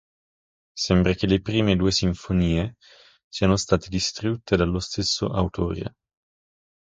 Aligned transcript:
Sembra 0.75 1.13
che 1.13 1.27
le 1.27 1.41
prime 1.41 1.75
due 1.75 1.91
sinfonie 1.91 2.75
siano 3.27 3.55
state 3.55 3.87
distrutte 3.87 4.55
dallo 4.55 4.79
stesso 4.79 5.27
autore. 5.27 5.93